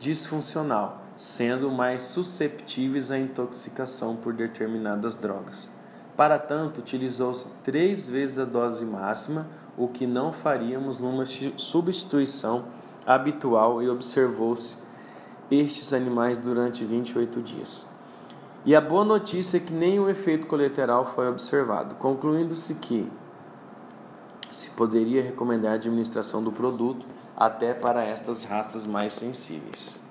disfuncional, 0.00 1.04
sendo 1.16 1.70
mais 1.70 2.02
susceptíveis 2.02 3.12
à 3.12 3.18
intoxicação 3.18 4.16
por 4.16 4.32
determinadas 4.32 5.14
drogas. 5.14 5.70
Para 6.16 6.38
tanto, 6.38 6.78
utilizou-se 6.78 7.50
três 7.62 8.08
vezes 8.08 8.38
a 8.38 8.44
dose 8.44 8.84
máxima, 8.84 9.46
o 9.76 9.88
que 9.88 10.06
não 10.06 10.32
faríamos 10.32 10.98
numa 10.98 11.24
substituição 11.56 12.66
habitual 13.04 13.82
e 13.82 13.88
observou-se 13.88 14.78
estes 15.50 15.92
animais 15.92 16.38
durante 16.38 16.84
28 16.84 17.42
dias. 17.42 17.92
E 18.64 18.74
a 18.74 18.80
boa 18.80 19.04
notícia 19.04 19.58
é 19.58 19.60
que 19.60 19.72
nenhum 19.72 20.08
efeito 20.08 20.46
colateral 20.46 21.04
foi 21.04 21.28
observado, 21.28 21.96
concluindo-se 21.96 22.76
que 22.76 23.10
se 24.50 24.70
poderia 24.70 25.22
recomendar 25.22 25.72
a 25.72 25.74
administração 25.74 26.42
do 26.42 26.52
produto 26.52 27.04
até 27.36 27.74
para 27.74 28.04
estas 28.04 28.44
raças 28.44 28.86
mais 28.86 29.12
sensíveis. 29.12 30.03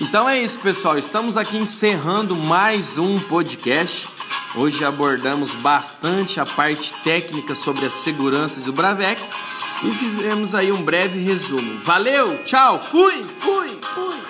Então 0.00 0.28
é 0.28 0.40
isso, 0.40 0.58
pessoal. 0.60 0.98
Estamos 0.98 1.36
aqui 1.36 1.58
encerrando 1.58 2.34
mais 2.34 2.96
um 2.96 3.18
podcast. 3.18 4.08
Hoje 4.56 4.82
abordamos 4.82 5.52
bastante 5.52 6.40
a 6.40 6.46
parte 6.46 6.92
técnica 7.04 7.54
sobre 7.54 7.84
a 7.84 7.90
segurança 7.90 8.60
do 8.62 8.72
Bravec 8.72 9.20
e 9.84 9.94
fizemos 9.94 10.54
aí 10.54 10.72
um 10.72 10.82
breve 10.82 11.22
resumo. 11.22 11.80
Valeu, 11.80 12.42
tchau, 12.44 12.80
fui, 12.80 13.24
fui, 13.40 13.78
fui. 13.94 14.20